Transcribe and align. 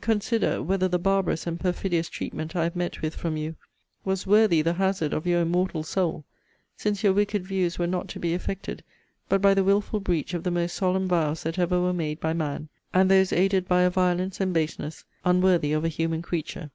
consider, 0.00 0.60
whether 0.60 0.88
the 0.88 0.98
barbarous 0.98 1.46
and 1.46 1.60
perfidious 1.60 2.08
treatment 2.08 2.56
I 2.56 2.64
have 2.64 2.74
met 2.74 3.00
with 3.00 3.14
from 3.14 3.36
you 3.36 3.54
was 4.04 4.26
worthy 4.26 4.60
the 4.60 4.72
hazard 4.72 5.12
of 5.12 5.24
your 5.24 5.42
immortal 5.42 5.84
soul; 5.84 6.24
since 6.76 7.04
your 7.04 7.12
wicked 7.12 7.44
views 7.46 7.78
were 7.78 7.86
not 7.86 8.08
to 8.08 8.18
be 8.18 8.34
effected 8.34 8.82
but 9.28 9.40
by 9.40 9.54
the 9.54 9.62
wilful 9.62 10.00
breach 10.00 10.34
of 10.34 10.42
the 10.42 10.50
most 10.50 10.74
solemn 10.74 11.06
vows 11.06 11.44
that 11.44 11.60
ever 11.60 11.80
were 11.80 11.92
made 11.92 12.18
by 12.18 12.32
man; 12.32 12.68
and 12.92 13.08
those 13.08 13.32
aided 13.32 13.68
by 13.68 13.82
a 13.82 13.88
violence 13.90 14.40
and 14.40 14.52
baseness 14.52 15.04
unworthy 15.24 15.72
of 15.72 15.84
a 15.84 15.88
human 15.88 16.22
creature. 16.22 16.72